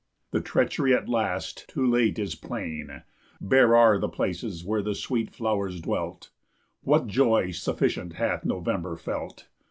The 0.31 0.41
treachery, 0.41 0.95
at 0.95 1.07
last, 1.07 1.69
too 1.69 1.85
late, 1.85 2.17
is 2.17 2.33
plain; 2.33 3.03
Bare 3.39 3.75
are 3.75 3.99
the 3.99 4.09
places 4.09 4.65
where 4.65 4.81
the 4.81 4.95
sweet 4.95 5.29
flowers 5.29 5.79
dwelt. 5.79 6.31
What 6.81 7.05
joy 7.05 7.51
sufficient 7.51 8.13
hath 8.13 8.43
November 8.43 8.95
felt? 8.97 9.47